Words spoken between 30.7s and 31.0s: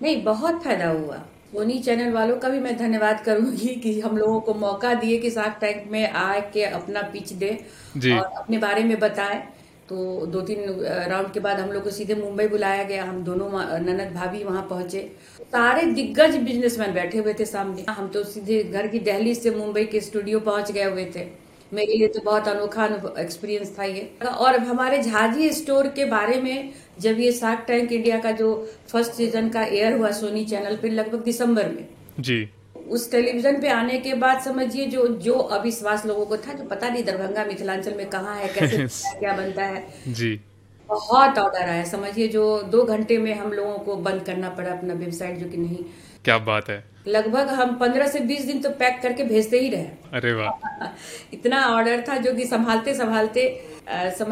पे